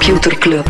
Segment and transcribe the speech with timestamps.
[0.00, 0.66] Computer Club.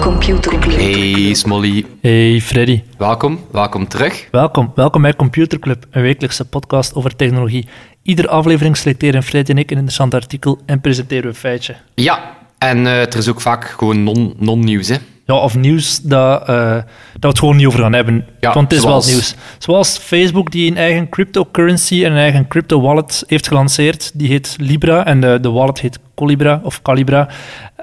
[0.00, 0.78] Computer Club.
[0.78, 4.28] Hey Smolly, Hey Freddy, welkom, welkom terug.
[4.30, 4.72] welkom.
[4.74, 7.68] Welkom bij Computer Club, een wekelijkse podcast over technologie.
[8.02, 11.76] Iedere aflevering selecteren Freddy en ik een interessant artikel en presenteren we een feitje.
[11.94, 14.96] Ja, en eh, er is ook vaak gewoon non- non-nieuws, hè.
[15.32, 16.84] Ja, of nieuws dat, eh, dat
[17.20, 18.26] we het gewoon niet over gaan hebben.
[18.40, 19.34] Ja, Want het is zoals- wel nieuws.
[19.58, 24.10] Zoals Facebook die een eigen cryptocurrency en een eigen crypto wallet heeft gelanceerd.
[24.14, 27.28] Die heet Libra en de, de wallet heet Colibra of Calibra.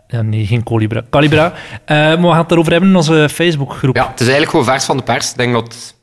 [0.07, 1.01] Ja, nee, geen Colibra.
[1.09, 1.53] Calibra.
[1.85, 3.95] Eh, maar we gaan het erover hebben in onze Facebookgroep.
[3.95, 5.31] Ja, het is eigenlijk gewoon vers van de pers.
[5.31, 5.95] Ik denk dat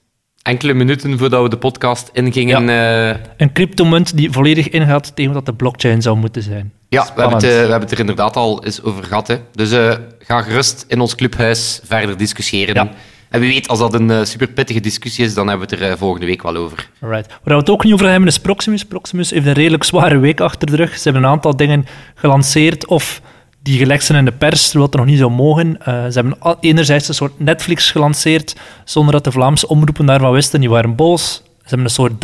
[0.42, 2.64] enkele minuten voordat we de podcast ingingen...
[2.68, 6.72] Ja, Een cryptomunt die volledig ingaat tegen wat de blockchain zou moeten zijn.
[6.92, 9.28] Ja we, hebben het, eh, we hebben het er inderdaad al eens over gehad.
[9.28, 9.36] Hè.
[9.52, 12.74] Dus eh, ga gerust in ons clubhuis verder discussiëren.
[12.74, 12.90] Ja.
[13.28, 15.84] En wie weet, als dat een eh, super pittige discussie is, dan hebben we het
[15.84, 16.88] er volgende week wel over.
[17.00, 17.26] Right.
[17.28, 18.84] Waar we het ook niet over hebben is Proximus.
[18.84, 20.96] Proximus heeft een redelijk zware week achter de rug.
[20.98, 23.20] Ze hebben een aantal dingen gelanceerd of
[23.62, 25.78] die gelekt zijn in de pers, terwijl het nog niet zou mogen.
[25.84, 30.60] Ze hebben enerzijds een soort Netflix gelanceerd, zonder dat de Vlaamse omroepen daarvan wisten.
[30.60, 31.34] Die waren boos.
[31.34, 32.20] Ze hebben een soort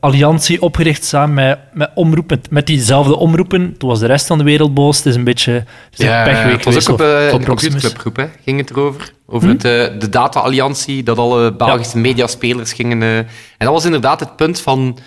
[0.00, 3.76] data-alliantie opgericht samen met, met omroepen, met diezelfde omroepen.
[3.78, 4.96] Toen was de rest van de wereld boos.
[4.96, 7.40] Het is een beetje het is een pechweek het was geweest ook op eh, een
[7.44, 7.82] Proximus.
[7.82, 8.26] computerclubgroep, hè.
[8.44, 9.12] ging het erover.
[9.26, 13.02] Over het, eh, de data-alliantie, dat alle Belgische mediaspelers gingen...
[13.02, 13.26] eh, en
[13.58, 14.98] dat was inderdaad het punt van...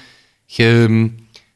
[0.47, 1.09] ge-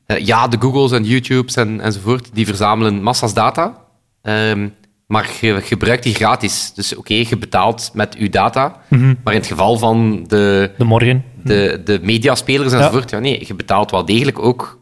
[0.05, 3.77] eh, ja, de Googles en YouTubes en, enzovoort, die verzamelen massa's data.
[4.21, 4.67] Ehm,
[5.07, 6.71] maar je gebruikt die gratis.
[6.75, 8.81] Dus oké, je betaalt met je data.
[8.87, 9.13] Mhm.
[9.23, 11.23] Maar in het geval van de, De morgen.
[11.43, 13.19] de, de mediaspelers enzovoort, ja.
[13.19, 14.79] nee, je betaalt wel degelijk ook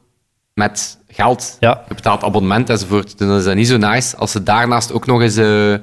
[0.53, 1.57] met geld.
[1.59, 1.83] Ja.
[1.87, 3.17] Je betaalt abonnement enzovoort.
[3.17, 5.73] Dus dan is dat niet zo nice als ze daarnaast ook nog eens eh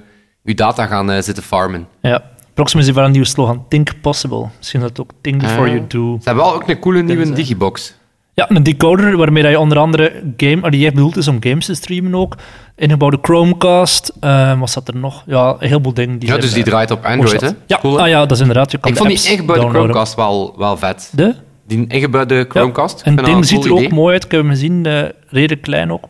[0.45, 1.87] je data gaan eh, zitten farmen.
[2.01, 2.23] Ja.
[2.55, 3.65] Proximus heeft wel een nieuwe slogan.
[3.69, 4.49] Think possible.
[4.59, 5.75] Misschien dat ook Think before Ah.
[5.75, 6.17] you do.
[6.21, 7.95] Ze hebben wel ook een coole nieuwe digibox.
[8.35, 11.75] Ja, een decoder waarmee je onder andere game, die echt bedoeld is om games te
[11.75, 12.35] streamen ook.
[12.77, 14.13] Ingebouwde Chromecast.
[14.21, 15.23] eh, wat zat er nog?
[15.27, 16.19] Ja, een heleboel dingen.
[16.19, 17.49] Die Ja, dus die eh, draait op Android, hè?
[17.67, 18.03] Ja, Cool, hè?
[18.03, 18.71] ah, ja, dat is inderdaad.
[18.71, 19.69] Je kan Ik de vond die ingebouwde.
[19.69, 21.11] Chromecast wel, wel vet.
[21.15, 21.35] De?
[21.67, 22.99] Die ingebouwde Chromecast.
[22.99, 23.05] Ja.
[23.05, 24.25] En het ding ziet cool er ook mooi uit.
[24.25, 24.87] Ik heb hem gezien.
[24.87, 26.05] eh, redelijk klein ook.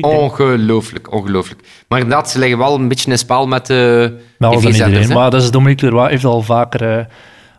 [0.00, 1.60] Ongelooflijk, ongelooflijk.
[1.88, 4.76] Maar inderdaad, ze leggen wel een beetje in spel met de tv-zenders.
[4.76, 5.08] iedereen.
[5.08, 5.14] hè.
[5.14, 6.08] Maar dat is Dominique Leroy.
[6.08, 7.04] heeft al vaker eh,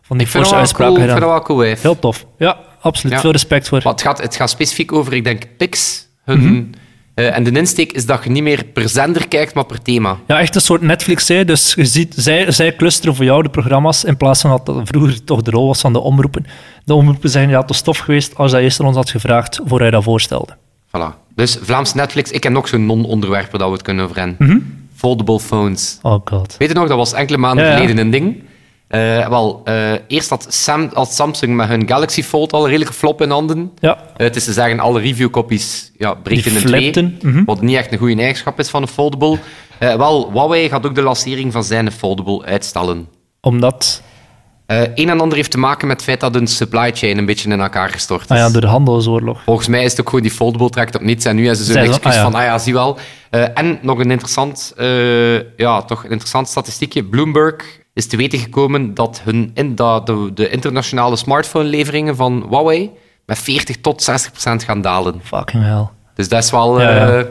[0.02, 1.38] van die forse uitspraken cool, ik vind gedaan.
[1.40, 1.76] dat wel cool.
[1.82, 2.26] Heel tof.
[2.38, 2.58] Ja,
[2.88, 3.16] absoluut.
[3.16, 3.22] Ja.
[3.22, 3.80] Veel respect voor.
[3.84, 6.06] Maar het gaat, het gaat specifiek over, ik denk, Pix.
[6.26, 6.64] Hun, Mhm.
[7.14, 10.18] eh, en de insteek is dat je niet meer per zender kijkt, maar per thema.
[10.28, 11.28] Ja, echt een soort Netflix.
[11.28, 11.46] Hè.
[11.46, 14.80] Dus je ziet, zij, zij clusteren voor jou de programma's in plaats van dat dat
[14.84, 16.46] vroeger toch de rol was van de omroepen.
[16.86, 19.80] De omroepen zijn ja, te stof geweest als hij eerst aan ons had gevraagd voor
[19.80, 20.56] hij dat voorstelde.
[20.88, 21.26] Voilà.
[21.36, 24.36] Dus Vlaams Netflix, ik heb nog zo'n non-onderwerp waar we het kunnen over hebben.
[24.40, 24.58] Mhm.
[24.96, 26.00] Foldable phones.
[26.02, 26.56] Oh god.
[26.58, 27.78] Weet je nog, dat was enkele maanden Ja, ja.
[27.78, 28.44] geleden een ding.
[28.88, 32.94] Eh, wel, eh, eerst had, Sam, had Samsung met hun Galaxy Fold al een redelijke
[32.94, 33.72] flop in handen.
[33.80, 37.18] Ja, Eh, het is te zeggen, alle reviewcopies ja, breken in twee.
[37.22, 37.44] mhm.
[37.46, 39.38] Wat niet echt een goede eigenschap is van een foldable.
[39.80, 43.08] Wel, Huawei gaat ook de lancering van zijn foldable uitstellen.
[43.42, 44.02] omdat...
[44.68, 47.50] Een en ander heeft te maken met het feit dat hun supply chain een beetje
[47.50, 48.30] in elkaar gestort is.
[48.30, 49.42] Ah ja, door de handelsoorlog.
[49.46, 51.26] Volgens mij is het ook gewoon die foldable trekt op niets.
[51.26, 52.22] En nu is ze zo'n excuus ah ja.
[52.24, 52.98] van, ah ja, zie wel.
[53.30, 54.74] En nog een interessant,
[55.58, 57.04] ja, toch een interessant statistiekje.
[57.04, 57.56] Bloomberg
[57.98, 62.92] is te weten gekomen dat, hun in, dat de, de internationale smartphone-leveringen van Huawei
[63.26, 65.20] met 40 tot 60 procent gaan dalen.
[65.24, 65.88] Fucking hell.
[66.14, 66.82] Dus dat is wel...
[66.82, 67.26] Ja, eh, ja.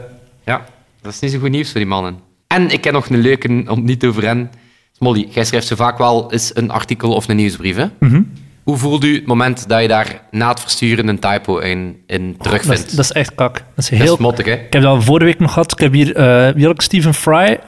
[0.45, 0.65] ja,
[1.01, 2.19] dat is niet zo goed nieuws voor die mannen.
[2.47, 4.51] En ik heb nog een leuke om niet over hen.
[4.91, 7.85] Smolly, jij schrijft zo vaak wel eens een artikel of een nieuwsbrief, hè?
[7.99, 8.21] Mhm.
[8.63, 12.31] Hoe voelt u het moment dat je daar na het versturen een typo in, in
[12.31, 12.85] Dat terugvindt?
[12.85, 13.53] is, dat is echt kak.
[13.53, 14.13] Dat is Dat heel...
[14.13, 14.51] is mottig, hè?
[14.51, 15.71] Ik heb dat vorige week nog gehad.
[15.71, 16.81] Ik heb hier, eh ik?
[16.81, 17.59] Stephen Fry,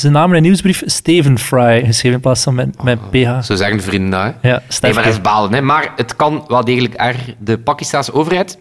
[0.00, 3.40] zijn naam in een nieuwsbrief, Steven Fry, geschreven in plaats van met, met PH.
[3.42, 4.48] Zo zeggen de vrienden dat, hè?
[4.48, 5.60] Ja, Nee, maar dat is balen, hè?
[5.60, 7.16] Maar het kan wel degelijk er.
[7.38, 8.58] De Pakistanse overheid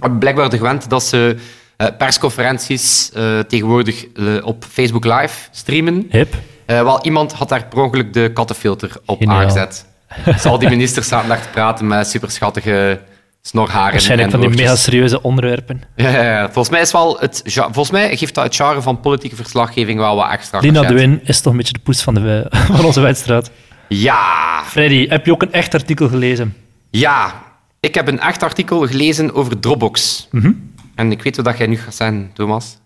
[0.00, 1.36] hebben blijkbaar de gewend dat ze
[1.76, 6.06] eh, persconferenties eh, tegenwoordig eh, op Facebook Live streamen.
[6.10, 6.34] Hip.
[6.66, 9.36] Eh, wel, iemand had daar per ongeluk de kattenfilter op Geniaal.
[9.40, 9.86] aangezet.
[10.24, 13.00] Dus al die ministers zaten daar te praten met superschattige
[13.48, 15.82] snorharen Waarschijnlijk en van die mega serieuze onderwerpen.
[15.96, 16.44] Ja, ja, ja.
[16.44, 20.16] Volgens mij, is wel het, volgens mij geeft dat het genre van politieke verslaggeving wel
[20.16, 23.00] wat extra Lina de Win is toch een beetje de poes van, de, van onze
[23.00, 23.50] wedstrijd.
[23.88, 26.56] Ja, Freddy, heb je ook een echt artikel gelezen?
[26.90, 27.46] ja.
[27.80, 30.28] Ik heb een echt artikel gelezen over Dropbox.
[30.30, 30.52] Mhm.
[30.94, 32.78] En ik weet wat jij nu gaat zeggen, Thomas.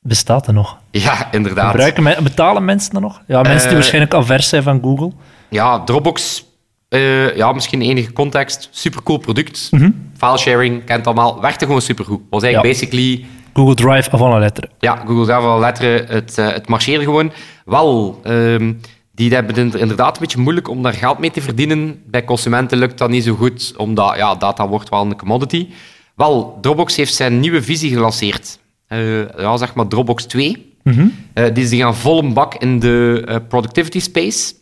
[0.00, 0.78] Bestaat er nog?
[0.90, 1.70] Ja, inderdaad.
[1.70, 3.22] Gebruiken, betalen mensen dat nog?
[3.26, 5.12] Ja, mensen die Eh, waarschijnlijk avers zijn van Google.
[5.48, 6.44] Ja, Dropbox,
[6.94, 8.68] eh, ja, misschien enige context.
[8.70, 9.68] Supercool product.
[9.70, 9.90] Mhm.
[10.16, 11.40] Filesharing, kent allemaal.
[11.40, 12.20] Werkte gewoon supergoed.
[12.30, 12.80] Was eigenlijk Ja.
[12.80, 14.68] basically Google Drive avant la lettre.
[14.78, 17.32] Ja, Google Java letteren, het, eh, het marcheerde gewoon.
[17.64, 18.72] Wel, ehm,
[19.12, 22.02] die hebben het inderdaad een beetje moeilijk om daar geld mee te verdienen.
[22.06, 25.68] Bij consumenten lukt dat niet zo goed, omdat ja, data wordt wel een commodity.
[26.16, 28.58] Wel, Dropbox heeft zijn nieuwe visie gelanceerd.
[28.88, 30.72] Uh, ja, zeg maar Dropbox 2.
[30.82, 31.12] Mm
[31.52, 34.54] die, die gaan vol een bak in de uh, productivity space.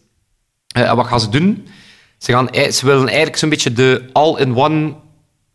[0.75, 1.67] en wat gaan ze doen?
[2.23, 4.95] Ze, gaan, ze willen eigenlijk zo'n beetje de all-in-one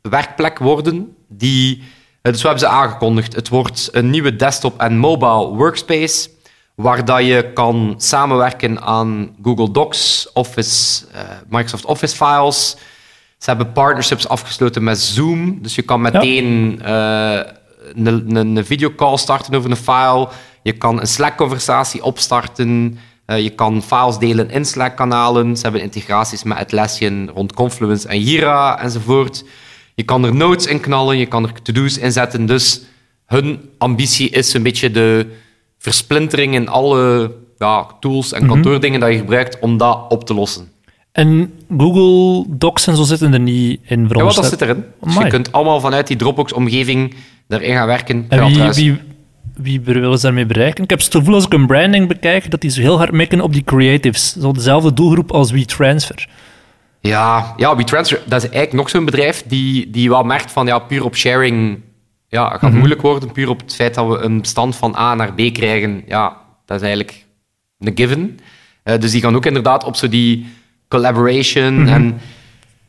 [0.02, 1.16] werkplek worden.
[1.28, 1.84] Die,
[2.22, 3.36] dus we hebben ze aangekondigd.
[3.36, 6.30] Het wordt een nieuwe desktop en mobile workspace
[6.76, 12.76] waar dat je kan samenwerken aan Google Docs, Office, uh, Microsoft Office files.
[13.38, 17.46] Ze hebben partnerships afgesloten met Zoom, dus je kan meteen ja.
[17.46, 17.52] uh,
[17.96, 20.30] een, een, videocall starten over een file.
[20.64, 23.00] Je kan een Slack-conversatie opstarten.
[23.28, 25.56] Uh, je kan files delen in Slack-kanalen.
[25.56, 29.44] Ze hebben integraties met Atlassian rond Confluence en Jira enzovoort.
[29.96, 32.46] Je kan er notes in knallen, je kan er to-do's inzetten.
[32.46, 32.82] Dus
[33.26, 35.26] hun ambitie is een beetje de
[35.78, 38.52] versplintering in alle ja, tools en mhm.
[38.52, 40.72] kantoordingen dat je gebruikt om dat op te lossen.
[41.12, 44.84] En Google Docs en zo zitten er niet in, Ja, wat dat zit erin.
[45.02, 47.14] Dus je kunt allemaal vanuit die Dropbox-omgeving
[47.48, 48.26] erin gaan werken.
[48.30, 49.00] En wie, wie,
[49.62, 50.84] wie willen ze daarmee bereiken?
[50.84, 53.42] Ik heb het gevoel als ik een branding bekijk, dat die zo heel hard mikken
[53.42, 54.34] op die creatives.
[54.34, 56.30] Zo dezelfde doelgroep als WeTransfer.
[57.00, 60.80] Ja, ja WeTransfer, dat is eigenlijk nog zo'n bedrijf die, die wel merkt van ja,
[60.80, 61.80] puur op sharing
[62.28, 62.78] ja, het gaat mhm.
[62.78, 66.04] moeilijk worden, puur op het feit dat we een bestand van A naar B krijgen.
[66.08, 67.26] Ja, dat is eigenlijk
[67.80, 68.40] een given.
[68.84, 70.46] Uh, dus die gaan ook inderdaad op zo die
[70.88, 71.82] collaboration.
[71.82, 71.94] Mhm.
[71.94, 72.22] En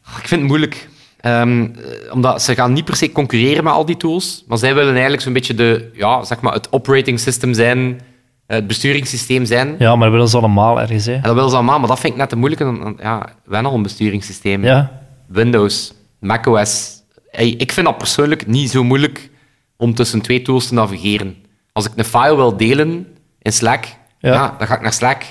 [0.03, 0.89] ah, ik vind het moeilijk.
[1.27, 1.75] Um,
[2.11, 5.23] omdat ze gaan niet per se concurreren met al die tools, maar zij willen eigenlijk
[5.23, 8.01] zo'n beetje de, ja, zeg maar het operating system zijn,
[8.47, 9.75] het besturingssysteem zijn.
[9.79, 11.07] Ja, maar dat willen ze allemaal ergens.
[11.07, 11.21] Hè?
[11.21, 12.61] dat willen ze allemaal, maar dat vind ik net te moeilijk.
[13.01, 14.65] Ja, we hebben al een besturingssysteem.
[14.65, 14.91] Ja.
[15.27, 19.31] Windows, macOS, ik vind dat persoonlijk niet zo moeilijk
[19.77, 21.37] om tussen twee tools te navigeren.
[21.73, 23.07] Als ik een file wil delen
[23.43, 23.85] in Slack,
[24.19, 24.55] ja.
[24.59, 25.23] dan ga ik naar Slack,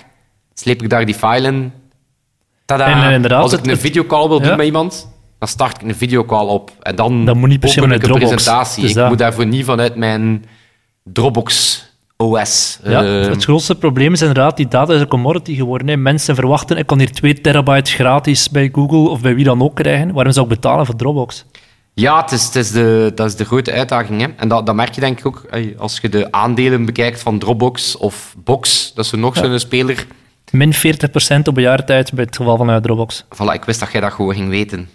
[0.54, 1.72] sleep ik daar die file in.
[2.66, 3.12] Tada.
[3.12, 6.72] En, Als ik een videocall wil doen met iemand, dan start ik een videocall op.
[6.81, 8.81] En dan, dan moet niet per se een presentatie.
[8.81, 10.45] Dus ik moet daarvoor niet vanuit mijn
[11.04, 11.86] Dropbox
[12.18, 12.80] OS.
[12.84, 15.88] Ja, uh, het grootste probleem is inderdaad, die data is een commodity geworden.
[15.88, 15.98] Hè.
[15.98, 19.75] Mensen verwachten, ik kan hier 2 terabyte gratis bij Google of bij wie dan ook
[19.75, 20.13] krijgen.
[20.13, 21.45] Waarom zou ik betalen voor Dropbox?
[21.94, 24.22] Ja, het is, het is de, dat is de grote uitdaging.
[24.22, 24.28] Hè.
[24.38, 25.45] En dat, dat merk je denk ik ook
[25.78, 28.92] als je de aandelen bekijkt van Dropbox of Box.
[28.94, 29.42] Dat is nog ja.
[29.42, 30.07] zo'n speler.
[30.51, 30.78] Min 40%
[31.44, 33.24] op een jaar tijd bij het geval van Dropbox.
[33.24, 34.90] Voilà, ik wist dat jij dat gewoon ging weten.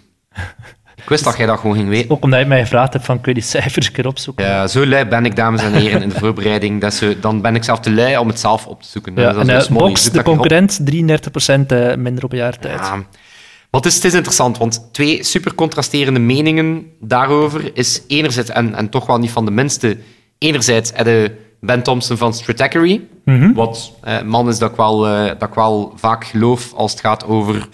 [0.95, 2.11] Ik wist dat jij dat gewoon ging weten.
[2.11, 4.45] Ook omdat je mij gevraagd hebt van, kun je die cijfers keer opzoeken?
[4.45, 6.81] Ja, zo lui ben ik, dames en heren, in de voorbereiding.
[6.81, 9.15] Dat zo, dan ben ik zelf te lui om het zelf op te zoeken.
[9.15, 12.79] Ja, en, uh, Box, de concurrent, 33% uh, minder op een jaar tijd.
[12.79, 12.95] Ja,
[13.73, 18.75] maar het is, het is interessant, want twee super contrasterende meningen daarover is enerzijds, en,
[18.75, 19.97] en toch wel niet van de minste,
[20.37, 25.25] enerzijds de Ben Thompson van Stratechery, mm wat eh, man is dat ik, wel, eh,
[25.25, 27.67] dat ik wel vaak geloof als het gaat over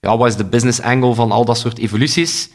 [0.00, 2.50] ja, wat is de business angle van al dat soort evoluties.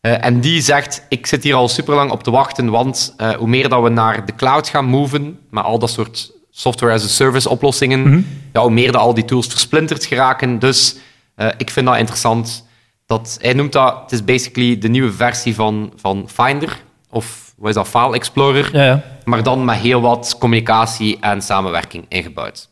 [0.00, 3.30] Uh, en die zegt, ik zit hier al super lang op te wachten, want uh,
[3.30, 7.04] hoe meer dat we naar de cloud gaan moven, met al dat soort software as
[7.04, 10.58] a service oplossingen, mm ja, hoe meer dat al die tools versplinterd geraken.
[10.58, 10.96] Dus
[11.36, 12.66] uh, ik vind dat interessant.
[13.06, 17.68] Dat, hij noemt dat, het is basically de nieuwe versie van, van Finder, of wat
[17.68, 19.04] is dat, File Explorer, ja, ja.
[19.24, 22.68] maar dan met heel wat communicatie en samenwerking ingebouwd.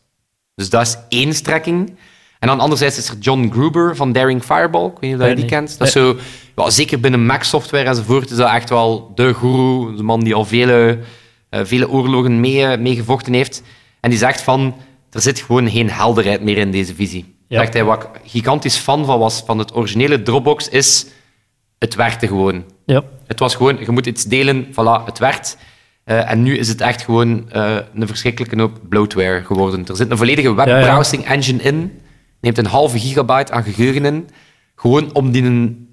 [0.55, 1.95] Dus dat is één strekking.
[2.39, 4.85] En dan anderzijds is er John Gruber van Daring Fireball.
[4.85, 5.77] Ik weet niet of je die kent.
[5.77, 6.17] Dat is zo,
[6.55, 10.45] ja, zeker binnen Mac-software enzovoort is dat echt wel de guru, de man die al
[10.45, 10.99] vele,
[11.51, 13.63] uh, vele oorlogen meegevochten mee heeft.
[13.99, 14.75] En die zegt van,
[15.11, 17.35] er zit gewoon geen helderheid meer in deze visie.
[17.47, 17.67] Ja.
[17.71, 21.05] hij, wat ik gigantisch fan van was van het originele Dropbox, is
[21.77, 22.63] het werkte gewoon.
[22.85, 23.03] Ja.
[23.27, 25.57] Het was gewoon, je moet iets delen, voilà, het werkt.
[26.05, 29.87] Uh, en nu is het echt gewoon uh, een verschrikkelijke hoop bloatware geworden.
[29.87, 32.01] Er zit een volledige webbrowsing engine in,
[32.41, 34.29] neemt een halve gigabyte aan geheugen in,
[34.75, 35.87] gewoon om die een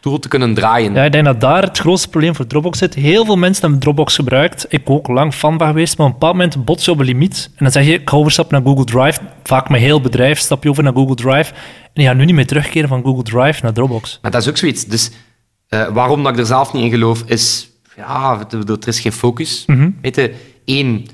[0.00, 0.94] tool te kunnen draaien.
[0.94, 2.94] Ja, ik denk dat daar het grootste probleem voor Dropbox zit.
[2.94, 4.66] Heel veel mensen hebben Dropbox gebruikt.
[4.68, 7.04] Ik ook lang fan van geweest, maar op een bepaald moment bots je op een
[7.04, 7.48] limiet.
[7.48, 9.20] En dan zeg je, ik ga overstappen naar Google Drive.
[9.42, 11.52] Vaak met heel bedrijf stap je over naar Google Drive.
[11.92, 14.18] En je gaat nu niet meer terugkeren van Google Drive naar Dropbox.
[14.22, 14.84] Maar dat is ook zoiets.
[14.86, 15.10] Dus
[15.68, 17.68] uh, waarom dat ik er zelf niet in geloof, is...
[17.96, 19.64] Ja, er is geen focus.
[19.66, 21.06] Mm Weet je, één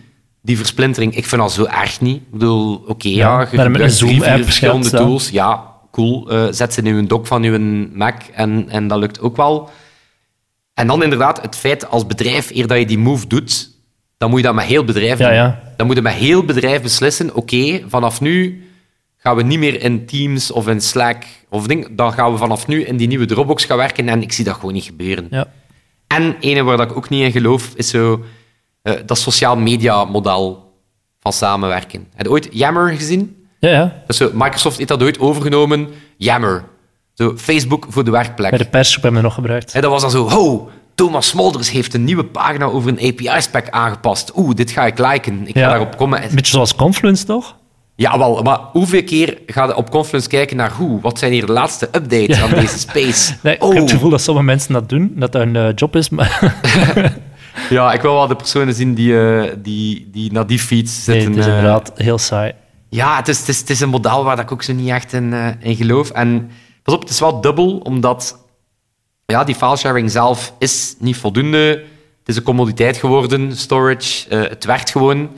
[0.46, 2.16] die versplintering, ik vind dat zo erg niet.
[2.16, 5.30] Ik bedoel, oké, okay, ja, ja, je gebruikt drie, vier verschillende tools.
[5.30, 7.58] Ja, cool, uh, zet ze in uw dock van uw
[7.92, 9.70] Mac en, en dat lukt ook wel.
[10.74, 13.70] En dan inderdaad het feit als bedrijf, eer dat je die move doet,
[14.18, 15.32] dan moet je dat met heel bedrijf doen.
[15.32, 18.64] Ja, Dan moet je met heel bedrijf beslissen, oké, vanaf nu
[19.16, 22.66] gaan we niet meer in Teams of in Slack of ding, dan gaan we vanaf
[22.66, 25.26] nu in die nieuwe Dropbox gaan werken en ik zie dat gewoon niet gebeuren.
[25.30, 25.46] Ja.
[26.06, 28.24] En ene waar ik ook niet in geloof, is zo
[28.86, 30.72] uh, dat sociaal media model
[31.20, 32.06] van samenwerken.
[32.14, 33.46] Heb je ooit Yammer gezien?
[33.58, 34.02] Ja, ja.
[34.06, 35.88] Dus Microsoft heeft dat ooit overgenomen.
[36.16, 36.64] Yammer.
[37.14, 38.50] Zo, Facebook voor de werkplek.
[38.50, 39.72] Bij de persgroep hebben we nog gebruikt.
[39.74, 43.70] En dat was dan zo, ho, Thomas Smolders heeft een nieuwe pagina over een API-spec
[43.70, 44.32] aangepast.
[44.36, 45.46] Oeh, dit ga ik liken.
[45.46, 45.68] Ik ga Ja.
[45.68, 46.22] daarop komen.
[46.22, 47.56] Een beetje zoals Confluence, toch?
[47.98, 51.00] Ja, wel, maar hoeveel keer ga je op Confluence kijken naar hoe?
[51.00, 53.34] Wat zijn hier de laatste updates aan deze space?
[53.42, 55.68] Nee, oh, Ik heb het gevoel dat sommige mensen dat doen, dat dat een eh,
[55.74, 56.40] job is, maar
[57.70, 61.20] ja, ik wil wel de personen zien die, eh, die, die naar die feeds nee,
[61.20, 61.30] zitten.
[61.30, 61.56] het is eh.
[61.56, 62.52] inderdaad heel saai.
[62.88, 65.12] Ja, het is, het, is, het is een model waar ik ook zo niet echt
[65.12, 66.10] in, eh, in geloof.
[66.10, 66.50] En
[66.82, 68.44] pas op, het is wel dubbel, omdat
[69.26, 71.84] ja, die filesharing zelf is niet voldoende.
[72.18, 75.30] Het is een commoditeit geworden, storage, het werkt gewoon.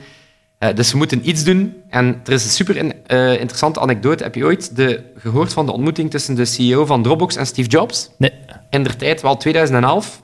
[0.75, 1.73] Dus we moeten iets doen.
[1.89, 3.07] En er is een super in-
[3.39, 4.23] interessante anekdote.
[4.23, 7.69] Heb je ooit de, gehoord van de ontmoeting tussen de CEO van Dropbox en Steve
[7.69, 8.09] Jobs?
[8.17, 8.31] Nee.
[8.69, 10.21] in der tijd, wel 2011,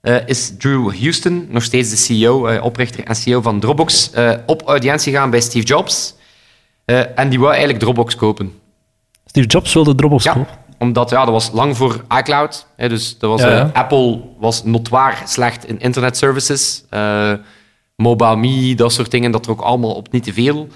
[0.00, 4.32] eh, is Drew Houston, nog steeds de CEO, eh, oprichter en CEO van Dropbox, eh,
[4.46, 6.18] op audiëntie gegaan bij Steve Jobs.
[7.14, 8.52] En die wou eigenlijk Dropbox kopen.
[9.26, 10.54] Steve Jobs wilde Dropbox Ja, kopen.
[10.78, 12.66] omdat ja, dat was lang voor iCloud.
[12.76, 13.70] Hè, dus dat was, Ja, ja.
[13.72, 16.84] Apple was notoir slecht in internet services.
[17.96, 20.68] Mobile Me, dat soort dingen, dat er ook allemaal op niet te veel.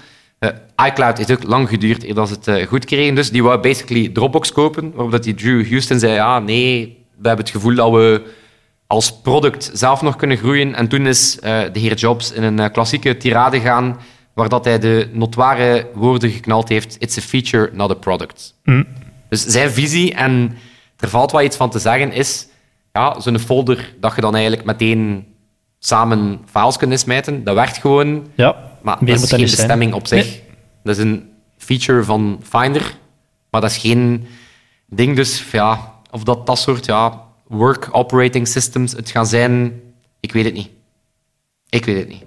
[0.85, 3.15] ICloud heeft ook lang geduurd eer dat ze het goed kregen.
[3.15, 4.91] Dus die wou basically Dropbox kopen.
[4.91, 8.21] Waarop dat die Drew Houston zei, ja, nee, we hebben het gevoel dat we
[8.87, 10.75] als product zelf nog kunnen groeien.
[10.75, 13.99] En toen is eh, de heer Jobs in een eh, klassieke tirade gaan,
[14.33, 18.55] waar dat hij de notoire woorden geknald heeft, it's a feature, not a product.
[19.29, 20.57] Dus zijn visie, en
[20.97, 22.47] er valt wel iets van te zeggen, is
[22.93, 25.25] ja, zo'n folder dat je dan eigenlijk meteen
[25.79, 27.43] samen files kunt smijten.
[27.43, 29.41] Dat werkt gewoon, Ja, maar dat is geen zijn.
[29.41, 30.25] bestemming op zich.
[30.25, 30.43] Nee.
[30.83, 32.95] Dat is een feature van Finder,
[33.49, 34.27] maar dat is geen
[34.87, 35.15] ding.
[35.15, 39.81] Dus ja, of dat dat soort ja, work operating systems het gaan zijn,
[40.19, 40.69] ik weet het niet.
[41.69, 42.23] Ik weet het niet.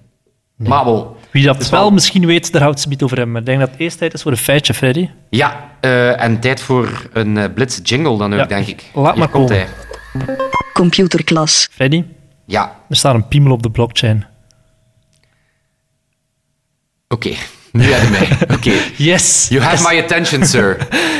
[0.57, 3.33] Maar wel, Wie dat Dus wel, wel- misschien weet, daar houdt ze niet over hebben.
[3.33, 5.09] Maar ik denk dat het eerst tijd is voor een feitje, Freddy.
[5.31, 8.91] ja, eh, en tijd voor een eh, blitz jingle dan ook, Ja, denk ik.
[8.95, 9.67] laat Hier maar komt komen.
[10.15, 10.37] hij.
[10.73, 11.69] Computerklas.
[11.71, 12.05] Freddy,
[12.45, 14.27] Ja, er staat een piemel op de blockchain.
[17.09, 17.35] oké.
[17.73, 18.57] Nu heb je mij.
[18.57, 18.71] Oké.
[18.97, 19.47] Yes!
[19.51, 20.77] You have my attention, sir.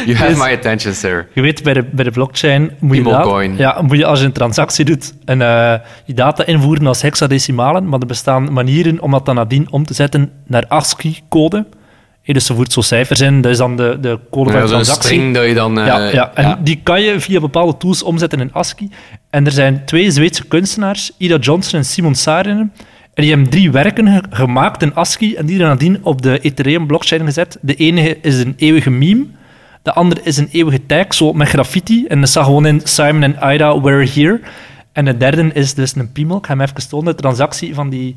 [0.07, 0.39] You have Yes.
[0.39, 1.27] my attention, sir.
[1.35, 4.33] Je weet, bij de, bij de blockchain moet je, ja, moet je als je een
[4.33, 5.75] transactie doet en eh
[6.07, 9.95] die data invoeren als hexadecimalen, maar er bestaan manieren om dat dan nadien om te
[9.95, 11.67] zetten naar ASCII-code.
[12.23, 14.65] Eh, Dus ze voert zo cijfers in, dat is dan de, de code van Ja,
[14.67, 15.05] de transactie.
[15.11, 15.79] string dat je dan...
[15.81, 18.91] eh, ja, ja, en die kan je via bepaalde tools omzetten in ASCII.
[19.31, 22.73] En er zijn twee Zweedse kunstenaars, Ida Johnson en Simon Saarinen,
[23.19, 26.41] en die hebben drie werken ge- gemaakt in ASCII en die er nadien op de
[26.41, 27.59] Ethereum-blockchain gezet.
[27.61, 29.27] De ene is een eeuwige meme,
[29.83, 32.07] de andere is een eeuwige tag, zo met graffiti.
[32.07, 34.41] En dat staat gewoon in Simon en Ida, we're here.
[34.93, 36.37] En de derde is dus een piemel.
[36.37, 38.15] Ik ga hem even tonen, de transactie van die...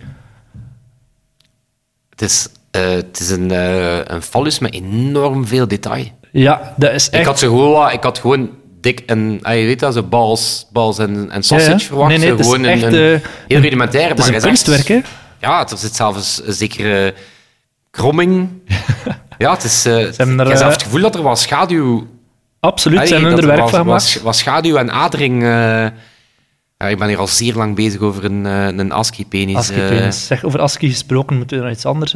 [2.09, 6.05] Het is, eh, het is een, eh een fallus met enorm veel detail.
[6.31, 7.21] Ja, dat is echt...
[7.21, 8.49] Ik had, ze gewoon, ik had gewoon
[8.81, 9.39] dik en...
[9.41, 11.85] ah, je weet dat, zo balls, balls en, en sausage Ja, ja.
[11.85, 12.09] verwacht.
[12.09, 14.09] Nee, nee, het is gewoon echt, een, een eh, heel rudimentair.
[14.09, 15.09] Het is maar een je zegt- kunstwerk, hè?
[15.47, 17.13] Ja, er zit zelfs een zekere
[17.91, 18.49] kromming.
[19.37, 19.83] ja, het is...
[19.83, 22.07] hebben er, ik heb eh, het gevoel dat er wat schaduw...
[22.59, 24.21] Absoluut, Allee, ze hebben dat er werk van was, gemaakt.
[24.25, 25.41] was schaduw en adering...
[25.43, 28.45] ja, ik ben hier al zeer lang bezig over een,
[28.79, 29.55] een ASCII-penis.
[29.55, 30.11] ASCII.
[30.11, 32.15] Zeg, over ASCII gesproken, moeten we naar iets anders...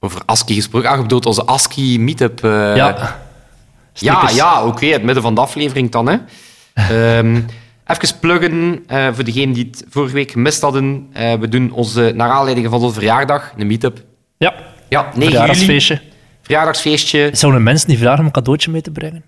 [0.00, 0.88] over ASCII gesproken.
[0.90, 2.44] Ah, je bedoelt onze ASCII-meetup.
[2.44, 2.74] eh, ja.
[2.76, 3.20] Ja,
[4.08, 4.34] Stickers.
[4.34, 6.08] ja oké, het midden van de aflevering dan.
[6.08, 6.16] Hè.
[7.18, 7.40] Ehm,
[7.86, 11.08] even pluggen eh, voor degenen die het vorige week gemist hadden.
[11.12, 14.02] Eh, we doen onze, naar aanleiding van onze verjaardag, een meetup.
[14.38, 14.54] Ja,
[14.88, 15.26] Ja, 9 juli.
[15.30, 16.00] verjaardagsfeestje.
[16.42, 17.30] Verjaardagsfeestje.
[17.32, 19.24] Zouden mensen die vragen om een cadeautje mee te brengen?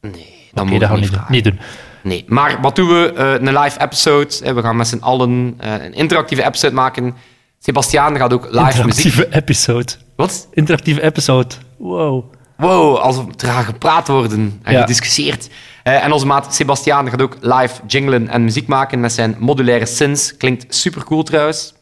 [0.00, 0.12] Nee,
[0.52, 1.52] dat gaan we niet niet doen.
[1.52, 1.62] Niet.
[2.02, 3.12] Nee, maar wat doen we?
[3.12, 4.54] Eh, een live episode.
[4.54, 7.14] We gaan met z'n allen een interactieve episode maken.
[7.58, 8.76] Sebastiaan gaat ook live muziek...
[8.76, 9.92] Interactieve episode.
[10.16, 10.48] Wat?
[10.52, 11.54] Interactieve episode.
[11.78, 12.24] Wow.
[12.62, 14.80] Wow, als er gepraat worden en Ja.
[14.80, 15.48] gediscussieerd.
[15.82, 19.86] Eh, en onze maat Sebastiaan gaat ook live jinglen en muziek maken met zijn modulaire
[19.86, 20.36] synths.
[20.36, 21.74] Klinkt super cool trouwens.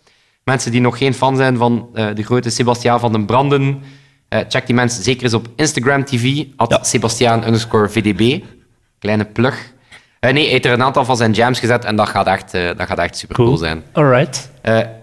[0.45, 3.83] Mensen die nog geen fan zijn van eh, de grote Sebastiaan van den Branden,
[4.29, 6.83] eh, check die mensen zeker eens op Instagram TV, at Ja.
[6.83, 8.43] Sebastiaan underscore VDB.
[8.99, 9.73] Kleine plug.
[10.21, 12.87] Nee, hij heeft er een aantal van zijn jams gezet en dat gaat echt, dat
[12.87, 13.59] gaat echt super cool, Cool.
[13.59, 13.83] zijn.
[13.93, 14.51] Alright.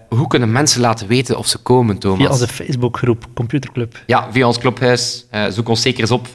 [0.08, 2.18] Hoe kunnen mensen laten weten of ze komen, Thomas?
[2.18, 4.02] Via onze Facebookgroep, Computerclub.
[4.06, 5.26] Ja, via ons clubhuis.
[5.30, 6.28] Eh, zoek ons zeker eens op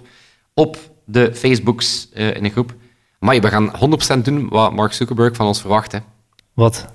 [0.54, 2.74] op de Facebooks eh, in de groep.
[3.20, 3.72] Maar we gaan
[4.20, 5.92] 100% doen wat Mark Zuckerberg van ons verwacht.
[5.92, 5.98] Hè.
[6.54, 6.86] Wat?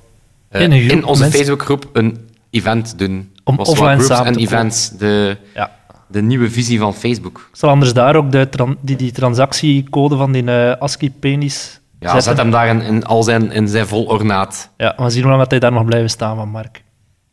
[0.49, 3.32] Eh, In in onze mensen- Facebookgroep een event doen.
[3.44, 5.76] Om offline samen en te events, de, Ja.
[6.08, 7.49] de nieuwe visie van Facebook.
[7.50, 8.49] Ik zal anders daar ook de
[8.80, 12.22] die, die transactiecode van die ASCII-penis Ja, zetten.
[12.22, 14.70] zet hem daar in, in, al zijn, in zijn vol ornaat.
[14.76, 16.82] Ja, we zien hoe lang dat hij daar nog blijven staan van Mark.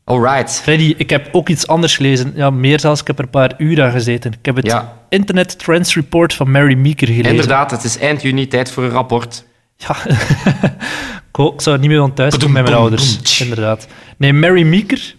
[0.04, 0.52] Alright.
[0.52, 2.32] Freddy, ik heb ook iets anders gelezen.
[2.36, 4.32] Ja, meer zelfs, ik heb er een paar uur aan gezeten.
[4.32, 4.94] Ik heb het Ja.
[5.10, 7.32] Internet Trends Report van Mary Meeker gelezen.
[7.32, 9.46] Inderdaad, het is eind juni, tijd voor een rapport.
[9.78, 9.96] Ja,
[11.54, 13.42] ik zou het niet meer van thuis komen met mijn ouders.
[13.42, 13.88] Inderdaad.
[14.18, 15.16] Nee, Mary Meeker,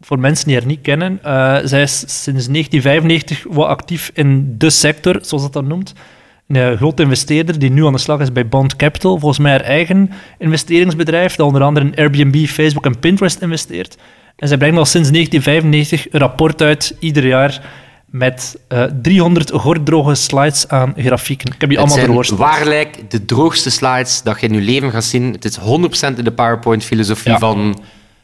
[0.00, 4.70] voor mensen die haar niet kennen, eh, zij is sinds 1995 wat actief in de
[4.70, 5.92] sector, zoals dat dan noemt.
[6.50, 9.18] Een grote investeerder die nu aan de slag is bij Bond Capital.
[9.18, 13.96] Volgens mij haar eigen investeringsbedrijf, dat onder andere in Airbnb, Facebook en Pinterest investeert.
[14.36, 17.62] En zij brengt al sinds 1995 een rapport uit, ieder jaar,
[18.06, 21.52] met eh 300 gorddroge slides aan grafieken.
[21.54, 22.40] Ik heb die allemaal zijn doorworsteld.
[22.40, 25.32] waarlijk de droogste slides dat je in je leven gaat zien.
[25.32, 27.38] Het is 100% in de PowerPoint-filosofie Ja.
[27.38, 27.82] van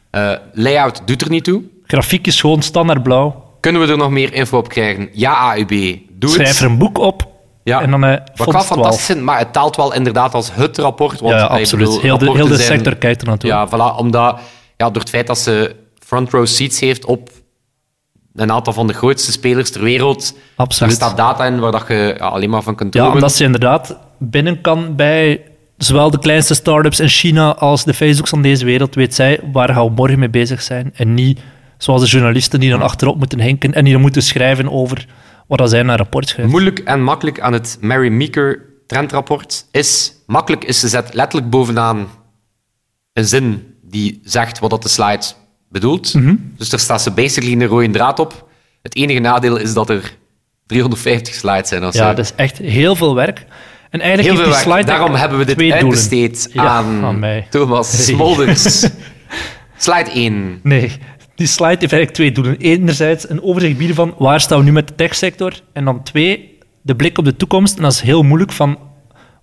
[0.09, 1.61] eh, layout doet er niet toe.
[1.85, 3.45] Grafiek is gewoon standaard blauw.
[3.59, 5.09] Kunnen we er nog meer info op krijgen?
[5.13, 5.97] Ja, AUB.
[6.11, 6.59] Doe Schrijf het.
[6.59, 7.27] er een boek op
[7.67, 7.81] Ja.
[7.81, 8.65] en dan eh Wat 12.
[8.65, 11.19] fantastisch vind, maar het taalt wel inderdaad als het rapport.
[11.19, 11.85] Want, Ja, eh, absoluut.
[11.85, 13.49] bedoel, heel, de, heel de zijn- sector kijkt er naartoe.
[13.49, 14.39] Ja, voilà, omdat
[14.77, 17.29] ja, door het feit dat ze front row seats heeft op
[18.35, 20.93] een aantal van de grootste spelers ter wereld, daar Absoluut.
[20.93, 23.17] staat data in waar dat je ja, alleen maar van kunt Ja, dromen.
[23.17, 25.41] omdat ze inderdaad binnen kan bij
[25.77, 29.73] zowel de kleinste start-ups in China als de Facebooks van deze wereld, weet zij waar
[29.73, 30.91] gaan we morgen mee bezig zijn.
[30.95, 31.39] En niet
[31.77, 35.05] zoals de journalisten die dan achterop moeten hinken en die dan moeten schrijven over
[35.47, 36.51] wat zij naar rapport schrijven.
[36.51, 40.15] Moeilijk en makkelijk aan het Mary Meeker trendrapport is...
[40.25, 42.07] Makkelijk is, ze zet letterlijk bovenaan
[43.13, 45.25] een zin die zegt wat dat de slide
[45.69, 46.13] bedoelt.
[46.13, 46.35] Mhm.
[46.57, 48.49] Dus daar staat ze basically een rode draad op.
[48.81, 50.17] Het enige nadeel is dat er
[50.65, 52.03] 350 slides zijn zo.
[52.03, 53.45] Ja, dat is echt heel veel werk.
[53.89, 57.43] En eigenlijk Heel heeft die slide Daarom hebben we dit uitbesteed Ja, aan, aan.
[57.49, 58.03] Thomas Hey.
[58.13, 58.87] Smolders.
[59.77, 60.59] Slide 1.
[60.63, 60.91] Nee,
[61.37, 62.57] die slide heeft eigenlijk twee doelen.
[62.57, 65.53] Enerzijds een overzicht bieden van waar staan we nu met de techsector.
[65.73, 67.75] En dan twee, de blik op de toekomst.
[67.75, 68.77] En dat is heel moeilijk van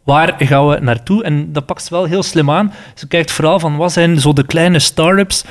[0.04, 1.24] waar gaan we naartoe.
[1.24, 2.72] En dat pakt ze wel heel slim aan.
[2.94, 5.44] Ze kijkt vooral van wat zijn zo de kleine start-ups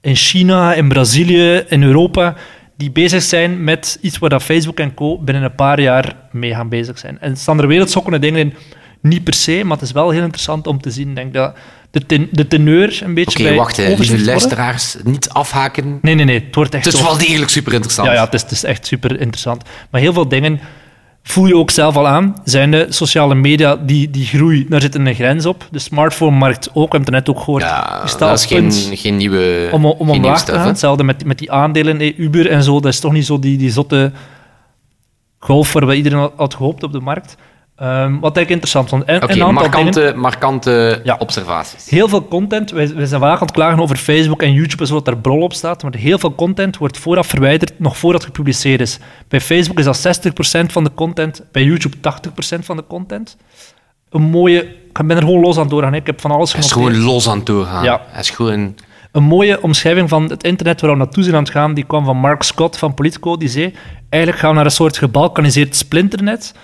[0.00, 2.34] in China, in Brazilië, in Europa,
[2.76, 5.18] die bezig zijn met iets waar dat Facebook en co.
[5.18, 7.20] binnen een paar jaar mee gaan bezig zijn.
[7.20, 8.54] En staan er wereldschokkende dingen in.
[9.00, 11.08] Niet per se, maar het is wel heel interessant om te zien.
[11.08, 11.56] Ik denk dat
[11.90, 13.94] de, ten, de teneur een beetje Oké, bij wacht, hè.
[13.94, 14.96] lieve luisteraars.
[15.04, 15.98] Niet afhaken.
[16.02, 16.44] Nee, nee, nee.
[16.44, 18.08] Het wordt echt Het is wel degelijk super interessant.
[18.08, 19.62] Ja, ja het, is, het is echt super interessant.
[19.90, 20.60] Maar heel veel dingen
[21.22, 22.34] voel je ook zelf al aan.
[22.44, 25.68] Zijn de sociale media, die, die groei, daar zit een grens op.
[25.70, 27.62] De smartphone-markt ook, we hebben het net ook gehoord.
[27.62, 30.60] Ja, die staat dat is geen, geen nieuwe om, om omlaag te stuff, gaan.
[30.60, 30.68] hè.
[30.70, 32.80] Hetzelfde met, met die aandelen, Uber en zo.
[32.80, 34.12] Dat is toch niet zo die, die zotte
[35.38, 37.36] golf waar we iedereen had gehoopt op de markt.
[37.78, 39.04] Ehm, wat ik interessant vond.
[39.04, 41.16] En, een aantal dingen- markante, Ja.
[41.18, 41.90] observaties.
[41.90, 42.70] Heel veel content.
[42.70, 45.16] Wij, wij zijn vaak aan het klagen over Facebook en YouTube en zo, dat daar
[45.18, 45.82] brol op staat.
[45.82, 48.98] Maar heel veel content wordt vooraf verwijderd, nog voordat het gepubliceerd is.
[49.28, 53.36] Bij Facebook is dat 60% van de content, bij YouTube 80% van de content.
[54.10, 54.62] Een mooie...
[54.88, 55.94] Ik ben er gewoon los aan doorgaan.
[55.94, 56.96] Ik heb van alles Hij is genoteerd.
[56.96, 57.84] gewoon los aan het doorgaan.
[57.84, 58.00] Ja.
[58.08, 58.74] Hij is gewoon...
[59.12, 62.04] Een mooie omschrijving van het internet waar we naartoe zijn aan het gaan, die kwam
[62.04, 63.36] van Mark Scott van Politico.
[63.36, 63.74] Die zei,
[64.08, 66.54] eigenlijk gaan we naar een soort gebalkaniseerd splinternet,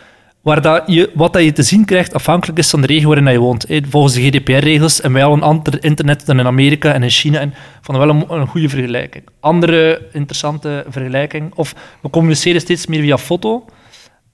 [0.45, 3.25] waar dat je, wat dat je te zien krijgt afhankelijk is van de regio waarin
[3.25, 3.67] dat je woont.
[3.89, 7.41] Volgens de GDPR-regels en wij al een ander internet dan in Amerika en in China.
[7.41, 9.25] En van wel een, een goede vergelijking.
[9.41, 11.55] Andere interessante vergelijking.
[11.55, 13.65] Of we communiceren steeds meer via foto.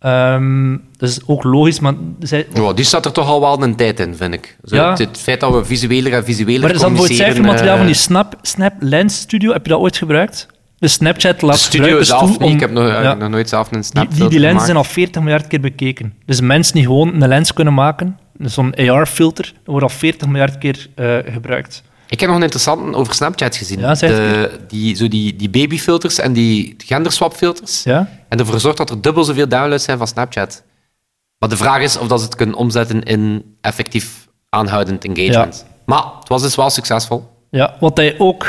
[0.00, 3.76] Ehm, dat is ook logisch, maar zij, Ja, die staat er toch al wel een
[3.76, 4.56] tijd in, vind ik.
[4.64, 4.90] Zo, Ja.
[4.90, 7.32] het, het feit dat we visueler en visueler Maar is dan voor het communiceren...
[7.32, 10.46] cijfermateriaal van die eh, Snap, Snap Lens Studio, heb je dat ooit gebruikt?
[10.80, 12.50] De Snapchat laat studio zelf niet.
[12.50, 14.84] Ik heb nog, ja, nog nooit zelf een die, snap die, die lenzen zijn al
[14.84, 16.14] 40 miljard keer bekeken.
[16.26, 20.86] Dus mensen die gewoon een lens kunnen maken, zo'n AR-filter, wordt al 40 miljard keer
[20.94, 21.82] eh, gebruikt.
[22.08, 23.80] Ik heb nog een interessante over Snapchat gezien.
[23.80, 27.82] Ja, de, die, zo die, die babyfilters en die genderswapfilters.
[27.82, 28.08] Ja?
[28.28, 30.62] En ervoor zorgt dat er dubbel zoveel downloads zijn van Snapchat.
[31.38, 35.66] Maar de vraag is of dat ze het kunnen omzetten in effectief aanhoudend engagement.
[35.84, 37.28] Maar het was dus wel succesvol.
[37.50, 38.46] Ja, wat hij ook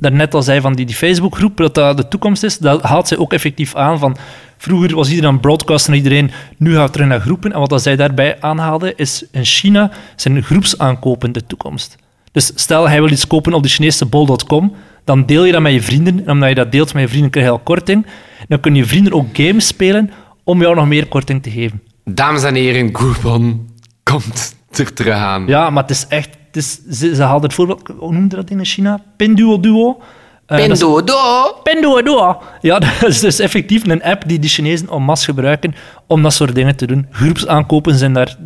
[0.00, 3.18] daarnet al zei van die, die Facebook-groep, dat dat de toekomst is, dat haalt zij
[3.18, 4.16] ook effectief aan van
[4.56, 7.52] vroeger was iedereen aan broadcasten en iedereen, nu gaat het terug naar groepen.
[7.52, 11.96] En wat dat zij daarbij aanhaalde, is in China zijn groepsaankopen de toekomst.
[12.32, 15.72] Dus stel, hij wil iets kopen op de Chinese bol.com, dan deel je dat met
[15.72, 16.24] je vrienden.
[16.24, 18.06] En omdat je dat deelt met je vrienden, krijg je al korting.
[18.48, 20.10] Dan kunnen je vrienden ook games spelen
[20.44, 21.82] om jou nog meer korting te geven.
[22.04, 23.68] Dames en heren, Groupon
[24.02, 25.46] komt er terug aan.
[25.46, 26.38] Ja, maar het is echt...
[26.56, 27.82] Is, ze, ze haalden het voorbeeld...
[27.98, 29.02] Hoe noemde dat in China?
[29.16, 30.00] Pinduo Duo.
[30.46, 31.52] Eh, dat is- Pinduoduo.
[31.62, 32.42] Pinduoduo.
[32.60, 35.74] Ja, dat is dus effectief een app die de Chinezen en masse gebruiken
[36.06, 37.06] om dat soort dingen te doen.
[37.10, 38.36] Groepsaankopen zijn daar...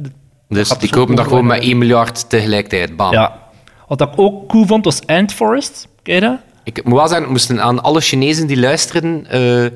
[0.48, 2.96] Dus die zo kopen dat gewoon met overal 1 miljard tegelijkertijd.
[2.96, 3.12] Bam.
[3.12, 3.42] Ja.
[3.88, 5.88] Wat ik ook cool vond, was Ant Forest.
[6.02, 6.38] Ken je dat?
[6.64, 9.26] Ik moet wel zeggen, moesten aan alle Chinezen die luisteren.
[9.26, 9.66] eh,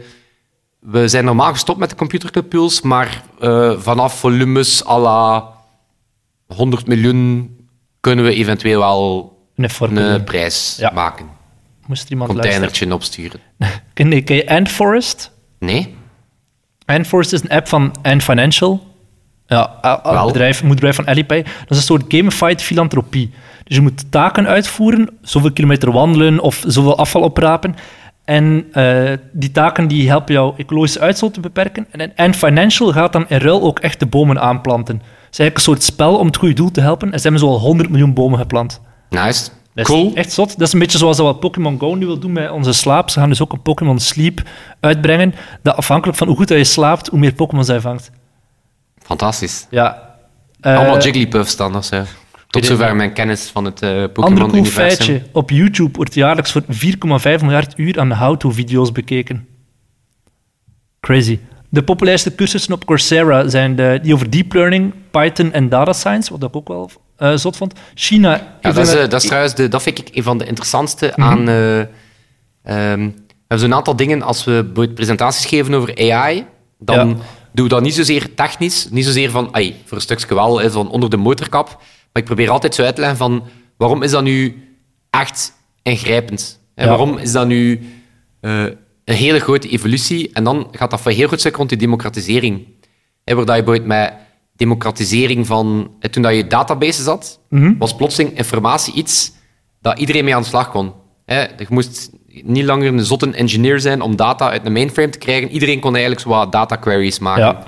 [0.80, 5.44] we zijn normaal gestopt met de computerclubpools, maar eh, vanaf volumes à la
[6.46, 7.50] 100 miljoen
[8.08, 10.90] kunnen we eventueel wel Nee, een prijs Ja.
[10.94, 11.26] maken.
[11.86, 12.60] Moest er iemand luisteren?
[12.60, 13.40] containertje opsturen.
[13.94, 15.30] Ken je, ken je Ant Forest?
[15.58, 15.94] Nee?
[16.84, 18.86] Ant Forest is een app van Ant Financial.
[19.46, 20.26] Ja, a- a- Wel.
[20.26, 20.62] bedrijf,
[20.94, 21.42] van Alipay.
[21.42, 23.30] Dat is een soort gamified filantropie.
[23.64, 27.74] Dus je moet taken uitvoeren, zoveel kilometer wandelen of zoveel afval oprapen.
[28.28, 31.86] En eh, die taken die helpen jou ecologische uitstoot te beperken.
[31.90, 34.94] En Ant Financial gaat dan in ruil ook echt de bomen aanplanten.
[34.96, 37.12] Het is eigenlijk een soort spel om het goede doel te helpen.
[37.12, 38.80] En ze hebben zo al 100 miljoen bomen geplant.
[39.10, 39.48] Nice.
[39.74, 40.10] Dat is Cool.
[40.14, 40.58] echt zot.
[40.58, 43.10] Dat is een beetje zoals dat wat Pokémon Go nu wil doen met onze slaap.
[43.10, 44.42] Ze gaan dus ook een Pokémon Sleep
[44.80, 45.34] uitbrengen.
[45.62, 48.10] Dat afhankelijk van hoe goed dat je slaapt, hoe meer Pokémon zij vangt.
[49.02, 49.66] Fantastisch.
[49.70, 50.14] Ja.
[50.60, 52.02] Eh, Allemaal Jigglypuffs dan, of zo.
[52.48, 54.72] Tot zover mijn kennis van het eh Ander Pokémon-universum.
[54.72, 55.22] feitje.
[55.32, 59.46] Op YouTube wordt jaarlijks voor 4,5 miljard uur aan how-to-video's bekeken.
[61.00, 61.38] Crazy.
[61.68, 66.32] De populairste cursussen op Coursera zijn de, die over deep learning, Python en data science,
[66.38, 67.72] wat ik ook wel eh, zot vond.
[67.94, 68.30] China...
[68.60, 71.12] Ja, dat, is, eh, dat is trouwens de, dat vind ik een van de interessantste
[71.16, 71.28] Mhm.
[71.28, 71.48] aan.
[71.48, 71.88] eh, ehm,
[73.02, 76.44] we hebben zo'n aantal dingen als we presentaties geven over AI.
[76.78, 77.14] Dan Ja.
[77.52, 80.90] doen we dat niet zozeer technisch, niet zozeer van, ai, voor een stukje wel, van
[80.90, 81.82] onder de motorkap.
[82.18, 83.42] Maar ik probeer altijd zo uit te leggen van
[83.76, 84.62] waarom is dat nu
[85.10, 85.52] echt
[85.82, 86.60] ingrijpend?
[86.74, 86.90] En Ja.
[86.90, 87.80] waarom is dat nu
[88.40, 88.62] eh,
[89.04, 90.30] een hele grote evolutie?
[90.32, 92.66] En dan gaat dat een heel goed stuk rond die democratisering.
[93.24, 94.12] Hè, waar dat je bijvoorbeeld met
[94.56, 95.90] democratisering van...
[96.10, 97.74] Toen dat je databases had, Mhm.
[97.78, 99.32] was plotseling informatie iets
[99.80, 100.92] dat iedereen mee aan de slag kon.
[101.24, 105.18] Hè, je moest niet langer een zotte engineer zijn om data uit een mainframe te
[105.18, 105.50] krijgen.
[105.50, 107.44] Iedereen kon eigenlijk zo wat data queries maken.
[107.44, 107.66] Ja.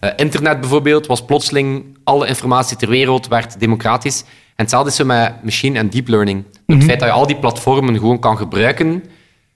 [0.00, 4.20] Eh, internet bijvoorbeeld was plotseling alle informatie ter wereld werd democratisch.
[4.20, 6.44] En hetzelfde is zo met machine en deep learning.
[6.66, 9.04] Het feit dat je al die platformen gewoon kan gebruiken,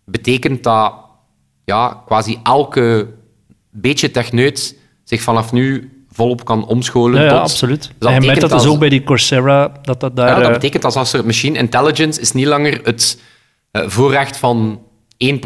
[0.05, 0.95] betekent dat
[1.65, 3.09] ja, quasi elke
[3.71, 7.21] beetje techneut zich vanaf nu volop kan omscholen.
[7.21, 7.81] Ja, ja tot, absoluut.
[7.83, 10.17] Dus en dat je merkt betekent dat dus als- ook bij die Coursera, dat dat
[10.17, 10.29] daar...
[10.29, 13.21] ja, dat eh, betekent dat als er machine intelligence is niet langer het
[13.71, 14.81] eh, voorrecht van
[15.25, 15.37] 1%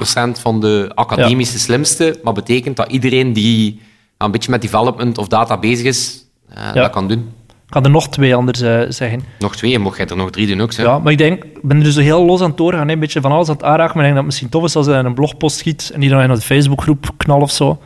[0.41, 3.81] van de academische slimste, maar betekent dat iedereen die
[4.19, 7.33] een beetje met development of data bezig is, eh, dat kan doen.
[7.49, 9.23] Ik kan er nog twee anders eh, zeggen.
[9.39, 10.73] Nog twee, mocht jij er nog drie doen ook.
[10.73, 13.01] Ja, maar ik denk, ik ben er dus heel los aan het doorgaan, hè, een
[13.01, 14.87] beetje van alles aan het aanraken, maar ik denk dat het misschien tof is als
[14.87, 17.79] je een blogpost schiet en die dan in een Facebookgroep knal of zo.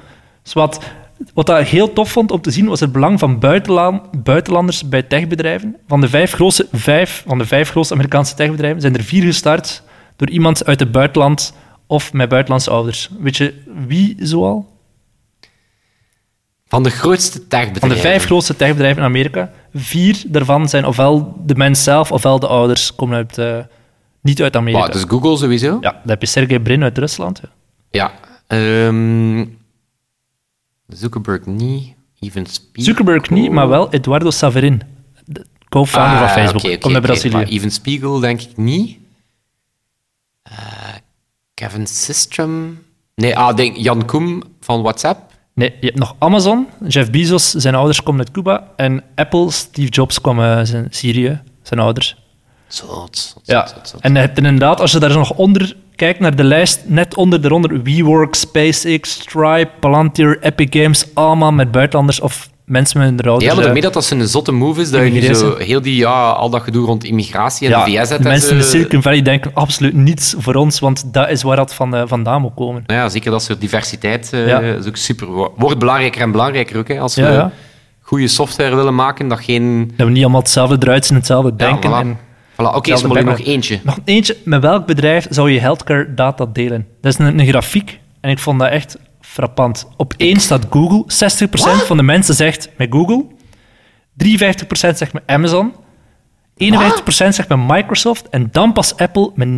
[0.43, 0.81] Dus wat,
[1.35, 5.03] wat ik heel tof vond om te zien, was het belang van buitenland, buitenlanders bij
[5.03, 5.77] techbedrijven.
[5.89, 9.83] Van de, vijf grootste, vijf, van de vijf grootste Amerikaanse techbedrijven zijn er vier gestart
[10.17, 11.55] door iemand uit het buitenland
[11.87, 13.11] of met buitenlandse ouders.
[13.19, 13.55] Weet je
[13.87, 14.72] wie zoal?
[16.73, 17.89] Van de grootste Van techbedrijven.
[17.89, 22.47] de vijf grootste techbedrijven in Amerika, vier daarvan zijn ofwel de mens zelf ofwel de
[22.47, 23.59] ouders komen uit, eh,
[24.21, 24.83] niet uit Amerika.
[24.85, 25.79] Wow, dus Google sowieso?
[25.81, 27.41] Ja, dan heb je Sergey Brin uit Rusland.
[27.43, 27.49] ja.
[27.91, 28.13] Ja.
[28.47, 29.45] Ehm,
[30.89, 31.95] Zuckerberg niet.
[32.21, 32.83] Even Spiegel.
[32.83, 34.83] Zuckerberg niet, maar wel Eduardo Saverin,
[35.25, 36.65] de co-founder van Ah, Facebook.
[36.65, 37.03] oké, Komt uit.
[37.03, 37.35] Brazilië.
[37.35, 38.99] Maar Even Spiegel denk ik niet.
[40.43, 40.57] Eh,
[41.55, 42.79] Kevin Systrom.
[43.15, 45.32] Nee, ah, denk Jan Koem van WhatsApp.
[45.55, 46.67] Nee, je hebt nog Amazon.
[46.89, 48.69] Jeff Bezos, zijn ouders komen uit Cuba.
[48.77, 52.17] En Apple, Steve Jobs, kwam uit zijn Syrië, zijn ouders.
[52.67, 54.01] Zot, zot, Ja, zot, zot.
[54.01, 57.45] en je hebt inderdaad, als je daar nog onder kijkt naar de lijst, net onder
[57.45, 63.45] eronder WeWork, SpaceX, Stripe, Palantir, Epic Games, allemaal met buitenlanders of mensen met hun ouders.
[63.45, 65.83] Ja, maar eh, daarmee dat dat een zotte move is, dat je nu zo heel
[65.83, 68.59] die, ja, al dat gedoe rond immigratie en ja, de VS de en mensen in
[68.59, 72.03] de Silicon Valley denken absoluut niets voor ons, want dat is waar dat van, eh,
[72.07, 72.83] vandaan moet komen.
[72.87, 74.61] Nou ja, zeker dat soort diversiteit eh, Ja.
[74.61, 75.27] is ook super.
[75.57, 76.89] Wordt belangrijker en belangrijker ook.
[76.89, 77.53] Hè, als we Ja,
[78.01, 79.93] goede software willen maken, dat geen...
[79.97, 81.91] Dat we niet allemaal hetzelfde eruit zien, hetzelfde denken.
[81.91, 81.95] voilà.
[81.95, 82.19] en
[82.53, 83.81] Voilà, Oké, Smolly, nog eentje.
[83.83, 86.87] Nog eentje, met welk bedrijf zou je healthcare data delen?
[87.01, 88.99] Dat is een, een grafiek en ik vond dat echt
[89.33, 89.87] frappant.
[89.97, 91.05] Op één staat Google.
[91.83, 93.25] 60% van de mensen zegt met Google.
[94.17, 94.27] 53%
[94.73, 95.73] zegt met Amazon.
[96.55, 98.29] 51% zegt met Microsoft.
[98.29, 99.53] En dan pas Apple met 49%.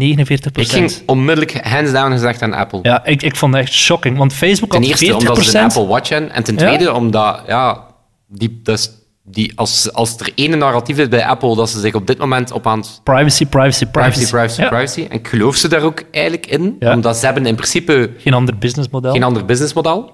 [0.53, 2.79] Ik ging onmiddellijk hands down gezegd aan Apple.
[2.83, 4.17] Ja, ik, ik vond dat echt shocking.
[4.19, 4.93] Want Facebook Ten had 40%.
[4.93, 6.31] eerste omdat ze een Apple Watch hebben.
[6.33, 6.61] En ten Ja.
[6.61, 7.85] tweede omdat, ja,
[8.29, 8.91] die, dat is-
[9.27, 12.53] die, als, als er ene narratief is bij Apple dat ze zich op dit moment
[12.53, 13.91] op aan het Privacy, privacy, privacy.
[13.91, 15.07] privacy, privacy, Ja, privacy.
[15.09, 16.77] En ik geloof ze daar ook eigenlijk in.
[16.79, 16.95] Ja.
[16.95, 19.13] Omdat ze hebben in principe Geen ander businessmodel.
[19.13, 20.13] geen ander businessmodel.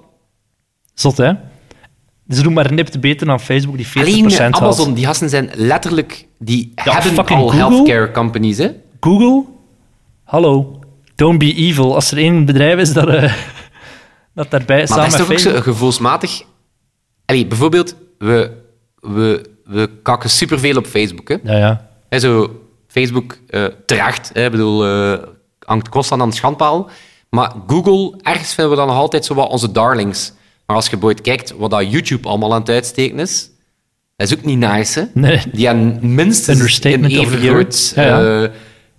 [0.93, 1.33] Zot, hè?
[2.29, 4.53] Ze doen maar nipt beter dan Facebook, die 40% Alleen.
[4.53, 6.27] Amazon, die gasten zijn letterlijk...
[6.39, 7.57] Die hebben al Google.
[7.57, 8.69] healthcare companies, hè.
[8.99, 9.43] Google,
[10.23, 10.79] hallo,
[11.15, 11.95] don't be evil.
[11.95, 13.33] Als er één bedrijf is dat, eh,
[14.35, 16.41] dat daarbij Maar samen dat is toch ook zo gevoelsmatig...
[17.25, 18.51] Allee, bijvoorbeeld, we,
[19.01, 21.35] we, we kakken superveel op Facebook, hè.
[21.43, 21.89] Ja, ja.
[22.09, 25.23] Hè, zo, Facebook eh, terecht, hè, ik bedoel, eh,
[25.59, 26.89] hangt constant aan de schandpaal.
[27.29, 30.33] Maar Google, ergens vinden we dan nog altijd zo wat onze darlings.
[30.65, 33.49] Maar als je bijvoorbeeld kijkt wat dat YouTube allemaal aan het uitsteken is,
[34.15, 35.05] dat is ook niet nice, hè?
[35.21, 35.41] Nee.
[35.51, 37.53] Die hebben minstens een even the year.
[37.53, 38.43] groot Ja, ja.
[38.43, 38.49] eh,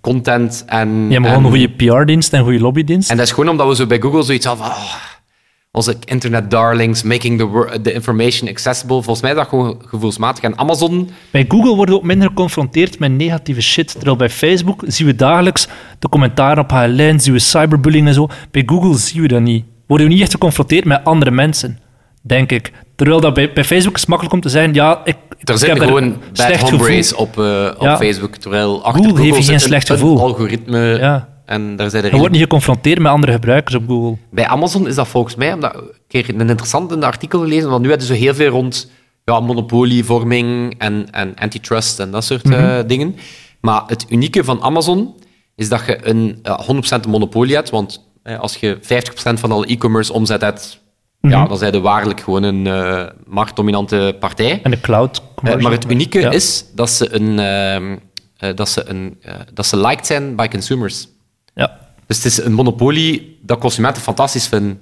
[0.01, 0.89] content en...
[0.89, 3.09] Je hebt en, gewoon een goede PR-dienst en een goede lobbydienst.
[3.09, 4.75] En dat is gewoon omdat we zo bij Google zoiets hadden van...
[4.75, 4.93] oh,
[5.77, 8.95] onze internet darlings, making the, the information accessible.
[8.95, 10.43] Volgens mij is dat gewoon gevoelsmatig.
[10.43, 11.09] En Amazon...
[11.31, 13.91] Bij Google worden we ook minder geconfronteerd met negatieve shit.
[13.91, 15.67] Terwijl bij Facebook zien we dagelijks
[15.99, 18.27] de commentaren op HLN, zien we cyberbullying en zo.
[18.51, 19.65] Bij Google zien we dat niet.
[19.87, 21.79] Worden we niet echt geconfronteerd met andere mensen,
[22.21, 22.71] denk ik.
[22.95, 25.57] Terwijl dat bij, bij Facebook is makkelijk om te zeggen, ja, ik, ik Er heb
[25.57, 27.97] zitten er gewoon bad slecht hombres op, eh, op Ja.
[27.97, 28.35] Facebook.
[28.35, 30.19] Terwijl achter Google Google, heeft geen slecht gevoel.
[30.19, 30.79] algoritme.
[30.99, 31.32] Ja.
[31.45, 34.17] En daar zijn er Je wordt niet geconfronteerd met andere gebruikers op Google.
[34.29, 38.07] Bij Amazon is dat volgens mij, omdat, ik een interessant artikel gelezen, want nu hebben
[38.07, 38.91] ze heel veel rond
[39.23, 43.15] ja, monopolievorming en, en antitrust en dat soort eh, dingen.
[43.61, 45.13] Maar het unieke van Amazon
[45.55, 46.67] is dat je een ja, 100%
[47.03, 48.83] een monopolie hebt, want eh, als je 50%
[49.33, 50.81] van alle e-commerce omzet hebt,
[51.29, 54.59] ja, dan zijn je waarlijk gewoon een eh, marktdominante partij.
[54.63, 55.21] En de cloud.
[55.43, 56.31] Eh, maar het unieke Ja.
[56.31, 57.97] is dat ze, een, ehm,
[58.37, 61.07] eh, dat, ze een, eh, dat ze liked zijn bij consumers.
[61.55, 61.77] Ja.
[62.07, 64.81] Dus het is een monopolie dat consumenten fantastisch vinden.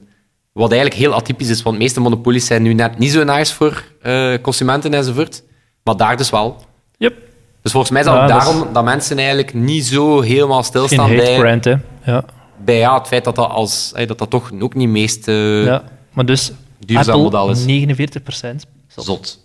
[0.51, 3.53] Wat eigenlijk heel atypisch is, want de meeste monopolies zijn nu net niet zo nice
[3.55, 5.43] voor eh, consumenten enzovoort.
[5.83, 6.63] Maar daar dus wel.
[6.97, 7.13] Yep.
[7.61, 10.21] Dus volgens mij is dat Ja, ook dat is- daarom dat mensen eigenlijk niet zo
[10.21, 11.75] helemaal Geen stilstaan hate bij, brand, hè.
[12.05, 12.23] Ja.
[12.63, 15.65] bij ja, het feit dat dat, als, eh, dat, dat toch ook niet meest eh,
[15.65, 15.83] ja.
[16.13, 17.65] Maar dus, duurzaam Apple, model is.
[17.65, 18.65] 49 procent.
[18.87, 19.39] zot.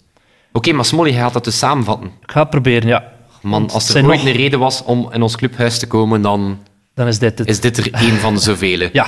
[0.52, 2.06] Oké, maar Smolly, gaat dat dus samenvatten.
[2.22, 3.12] Ik ga het proberen, ja.
[3.42, 6.58] Man, als er ooit nog- een reden was om in ons clubhuis te komen, dan
[6.96, 7.48] Dan is dit het.
[7.48, 8.88] is dit er één van de zoveel.
[8.92, 9.06] Ja,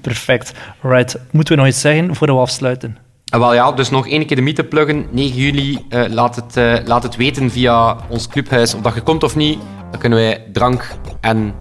[0.00, 0.52] perfect.
[0.82, 1.16] Right.
[1.30, 2.96] Moeten we nog iets zeggen voordat we afsluiten?
[3.28, 5.06] Ah, wel ja, dus nog één keer de mythe pluggen.
[5.10, 9.00] 9 juli, eh, laat, het, eh, laat het weten via ons clubhuis of dat je
[9.00, 9.58] komt of niet.
[9.90, 11.54] Dan kunnen wij drank en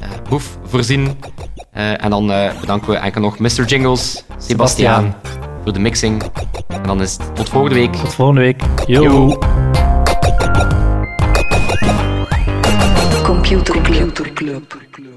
[0.00, 1.18] eh, proef voorzien.
[1.70, 3.64] Eh, en dan eh, bedanken we enkel nog Mr.
[3.66, 5.14] Jingles, Sebastiaan,
[5.62, 6.22] voor de mixing.
[6.68, 7.92] En dan is het tot volgende week.
[7.92, 8.62] Tot volgende week.
[8.86, 9.02] Yo.
[9.02, 9.38] Yo.
[13.62, 15.13] Computer Club.